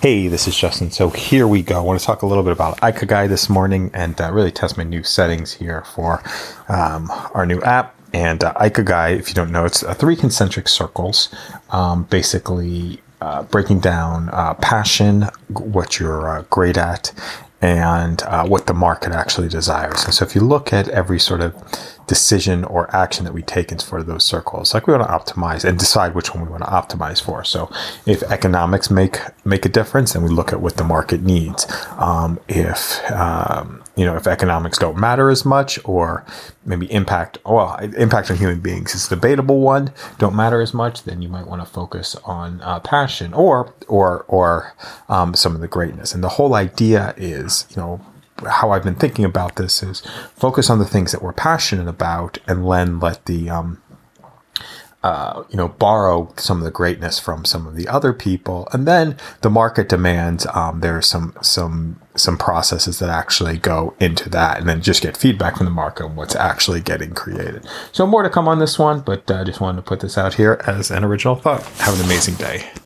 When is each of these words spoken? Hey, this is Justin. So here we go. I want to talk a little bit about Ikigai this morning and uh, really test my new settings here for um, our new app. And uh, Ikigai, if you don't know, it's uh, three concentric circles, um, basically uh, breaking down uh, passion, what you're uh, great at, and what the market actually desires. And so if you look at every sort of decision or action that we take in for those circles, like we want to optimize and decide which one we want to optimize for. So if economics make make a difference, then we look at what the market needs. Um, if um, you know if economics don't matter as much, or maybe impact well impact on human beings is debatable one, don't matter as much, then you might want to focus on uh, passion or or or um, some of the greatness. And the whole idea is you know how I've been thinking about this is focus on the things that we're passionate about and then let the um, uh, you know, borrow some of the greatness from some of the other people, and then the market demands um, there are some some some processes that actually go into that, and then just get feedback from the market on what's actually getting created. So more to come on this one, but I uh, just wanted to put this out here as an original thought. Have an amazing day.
Hey, 0.00 0.28
this 0.28 0.46
is 0.46 0.56
Justin. 0.56 0.92
So 0.92 1.10
here 1.10 1.48
we 1.48 1.60
go. 1.60 1.76
I 1.76 1.80
want 1.80 1.98
to 1.98 2.06
talk 2.06 2.22
a 2.22 2.26
little 2.26 2.44
bit 2.44 2.52
about 2.52 2.76
Ikigai 2.76 3.28
this 3.28 3.50
morning 3.50 3.90
and 3.92 4.18
uh, 4.20 4.32
really 4.32 4.52
test 4.52 4.76
my 4.76 4.84
new 4.84 5.02
settings 5.02 5.54
here 5.54 5.82
for 5.82 6.22
um, 6.68 7.10
our 7.34 7.44
new 7.44 7.60
app. 7.62 7.96
And 8.14 8.44
uh, 8.44 8.54
Ikigai, 8.54 9.18
if 9.18 9.26
you 9.26 9.34
don't 9.34 9.50
know, 9.50 9.64
it's 9.64 9.82
uh, 9.82 9.94
three 9.94 10.14
concentric 10.14 10.68
circles, 10.68 11.34
um, 11.70 12.04
basically 12.04 13.02
uh, 13.20 13.42
breaking 13.42 13.80
down 13.80 14.28
uh, 14.28 14.54
passion, 14.54 15.22
what 15.48 15.98
you're 15.98 16.28
uh, 16.28 16.42
great 16.42 16.76
at, 16.76 17.12
and 17.60 18.20
what 18.48 18.68
the 18.68 18.74
market 18.74 19.10
actually 19.10 19.48
desires. 19.48 20.04
And 20.04 20.14
so 20.14 20.24
if 20.24 20.36
you 20.36 20.42
look 20.42 20.72
at 20.72 20.88
every 20.90 21.18
sort 21.18 21.40
of 21.40 21.97
decision 22.08 22.64
or 22.64 22.94
action 22.96 23.24
that 23.24 23.34
we 23.34 23.42
take 23.42 23.70
in 23.70 23.78
for 23.78 24.02
those 24.02 24.24
circles, 24.24 24.74
like 24.74 24.86
we 24.86 24.94
want 24.94 25.06
to 25.06 25.34
optimize 25.34 25.64
and 25.64 25.78
decide 25.78 26.14
which 26.14 26.34
one 26.34 26.44
we 26.44 26.50
want 26.50 26.64
to 26.64 26.70
optimize 26.70 27.22
for. 27.22 27.44
So 27.44 27.70
if 28.06 28.22
economics 28.24 28.90
make 28.90 29.20
make 29.44 29.64
a 29.64 29.68
difference, 29.68 30.14
then 30.14 30.24
we 30.24 30.30
look 30.30 30.52
at 30.52 30.60
what 30.60 30.76
the 30.76 30.84
market 30.84 31.22
needs. 31.22 31.66
Um, 31.98 32.40
if 32.48 32.98
um, 33.12 33.84
you 33.94 34.04
know 34.04 34.16
if 34.16 34.26
economics 34.26 34.78
don't 34.78 34.98
matter 34.98 35.30
as 35.30 35.44
much, 35.44 35.78
or 35.84 36.24
maybe 36.64 36.90
impact 36.90 37.38
well 37.44 37.76
impact 37.76 38.30
on 38.30 38.38
human 38.38 38.60
beings 38.60 38.94
is 38.94 39.06
debatable 39.06 39.60
one, 39.60 39.92
don't 40.18 40.34
matter 40.34 40.60
as 40.60 40.74
much, 40.74 41.04
then 41.04 41.22
you 41.22 41.28
might 41.28 41.46
want 41.46 41.62
to 41.62 41.66
focus 41.70 42.16
on 42.24 42.60
uh, 42.62 42.80
passion 42.80 43.32
or 43.34 43.72
or 43.86 44.24
or 44.28 44.74
um, 45.08 45.34
some 45.34 45.54
of 45.54 45.60
the 45.60 45.68
greatness. 45.68 46.14
And 46.14 46.24
the 46.24 46.30
whole 46.30 46.54
idea 46.54 47.14
is 47.18 47.66
you 47.70 47.76
know 47.76 48.00
how 48.46 48.70
I've 48.70 48.84
been 48.84 48.94
thinking 48.94 49.24
about 49.24 49.56
this 49.56 49.82
is 49.82 50.02
focus 50.36 50.70
on 50.70 50.78
the 50.78 50.84
things 50.84 51.12
that 51.12 51.22
we're 51.22 51.32
passionate 51.32 51.88
about 51.88 52.38
and 52.46 52.70
then 52.70 53.00
let 53.00 53.24
the 53.26 53.50
um, 53.50 53.82
uh, 55.02 55.44
you 55.48 55.56
know, 55.56 55.68
borrow 55.68 56.32
some 56.36 56.58
of 56.58 56.64
the 56.64 56.72
greatness 56.72 57.20
from 57.20 57.44
some 57.44 57.68
of 57.68 57.76
the 57.76 57.86
other 57.86 58.12
people, 58.12 58.66
and 58.72 58.86
then 58.86 59.16
the 59.42 59.50
market 59.50 59.88
demands 59.88 60.44
um, 60.54 60.80
there 60.80 60.96
are 60.96 61.02
some 61.02 61.34
some 61.40 62.00
some 62.16 62.36
processes 62.36 62.98
that 62.98 63.08
actually 63.08 63.56
go 63.58 63.94
into 64.00 64.28
that, 64.28 64.58
and 64.58 64.68
then 64.68 64.82
just 64.82 65.00
get 65.00 65.16
feedback 65.16 65.56
from 65.56 65.66
the 65.66 65.70
market 65.70 66.04
on 66.04 66.16
what's 66.16 66.34
actually 66.34 66.80
getting 66.80 67.14
created. 67.14 67.64
So 67.92 68.08
more 68.08 68.24
to 68.24 68.30
come 68.30 68.48
on 68.48 68.58
this 68.58 68.76
one, 68.76 69.00
but 69.00 69.30
I 69.30 69.34
uh, 69.34 69.44
just 69.44 69.60
wanted 69.60 69.76
to 69.76 69.82
put 69.82 70.00
this 70.00 70.18
out 70.18 70.34
here 70.34 70.60
as 70.66 70.90
an 70.90 71.04
original 71.04 71.36
thought. 71.36 71.62
Have 71.78 71.98
an 71.98 72.04
amazing 72.04 72.34
day. 72.34 72.68